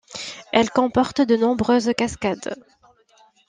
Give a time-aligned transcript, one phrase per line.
[0.51, 2.55] Elle comporte de nombreuses cascades.